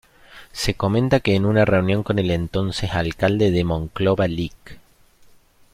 [0.51, 4.79] Se comenta que en una reunión con el entonces Alcalde de Monclova Lic.